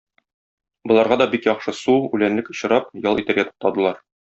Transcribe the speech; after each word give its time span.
Боларга 0.91 1.19
да 1.23 1.29
бик 1.35 1.47
яхшы 1.51 1.75
су, 1.83 1.97
үләнлек 2.19 2.53
очрап, 2.57 2.93
ял 3.09 3.25
итәргә 3.27 3.51
туктадылар. 3.53 4.07